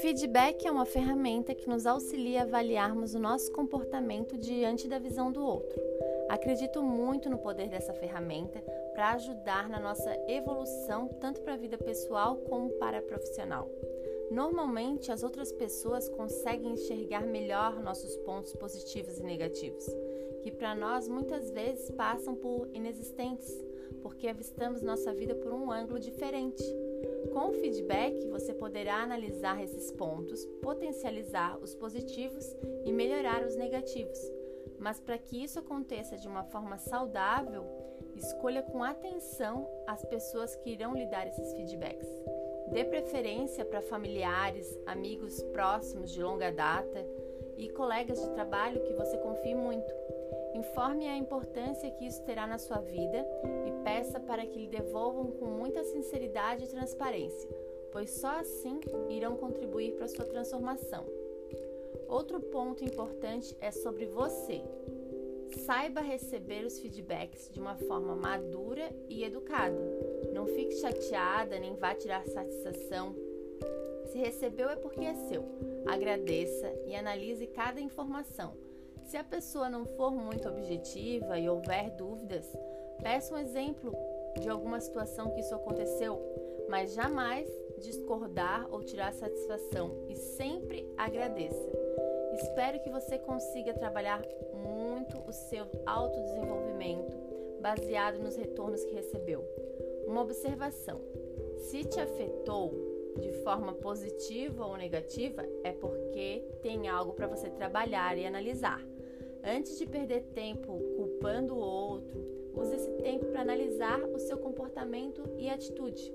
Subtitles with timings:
[0.00, 5.32] Feedback é uma ferramenta que nos auxilia a avaliarmos o nosso comportamento diante da visão
[5.32, 5.80] do outro.
[6.28, 8.60] Acredito muito no poder dessa ferramenta
[8.94, 13.70] para ajudar na nossa evolução, tanto para a vida pessoal como para a profissional.
[14.30, 19.86] Normalmente, as outras pessoas conseguem enxergar melhor nossos pontos positivos e negativos,
[20.42, 23.52] que para nós muitas vezes passam por inexistentes,
[24.02, 26.62] porque avistamos nossa vida por um ângulo diferente.
[27.32, 32.44] Com o feedback, você poderá analisar esses pontos, potencializar os positivos
[32.84, 34.18] e melhorar os negativos.
[34.78, 37.64] Mas para que isso aconteça de uma forma saudável,
[38.16, 42.08] escolha com atenção as pessoas que irão lhe dar esses feedbacks.
[42.72, 47.06] Dê preferência para familiares, amigos próximos de longa data
[47.56, 49.92] e colegas de trabalho que você confie muito.
[50.54, 53.26] Informe a importância que isso terá na sua vida
[53.66, 57.48] e peça para que lhe devolvam com muita sinceridade e transparência,
[57.92, 61.04] pois só assim irão contribuir para sua transformação.
[62.08, 64.62] Outro ponto importante é sobre você.
[65.64, 69.95] Saiba receber os feedbacks de uma forma madura e educada.
[70.36, 73.16] Não fique chateada nem vá tirar satisfação.
[74.12, 75.42] Se recebeu é porque é seu.
[75.86, 78.52] Agradeça e analise cada informação.
[79.04, 82.46] Se a pessoa não for muito objetiva e houver dúvidas,
[83.02, 83.94] peça um exemplo
[84.38, 86.20] de alguma situação que isso aconteceu,
[86.68, 87.48] mas jamais
[87.80, 91.72] discordar ou tirar satisfação e sempre agradeça.
[92.34, 94.20] Espero que você consiga trabalhar
[94.52, 97.16] muito o seu autodesenvolvimento
[97.62, 99.42] baseado nos retornos que recebeu.
[100.06, 101.00] Uma observação:
[101.56, 102.72] se te afetou
[103.20, 108.82] de forma positiva ou negativa, é porque tem algo para você trabalhar e analisar.
[109.42, 112.20] Antes de perder tempo culpando o outro,
[112.54, 116.12] use esse tempo para analisar o seu comportamento e atitude.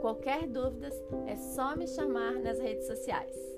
[0.00, 0.94] Qualquer dúvidas
[1.26, 3.51] é só me chamar nas redes sociais.